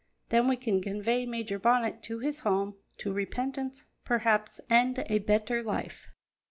Then 0.29 0.47
we 0.47 0.55
can 0.55 0.81
convey 0.81 1.27
Major 1.27 1.59
Bonnet 1.59 2.01
to 2.05 2.17
his 2.17 2.39
home, 2.39 2.73
to 2.97 3.13
repentance, 3.13 3.85
perhaps, 4.03 4.59
and 4.67 4.97
a 5.07 5.19
better 5.19 5.61
life." 5.61 6.09